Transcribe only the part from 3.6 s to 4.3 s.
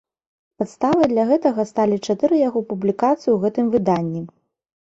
выданні.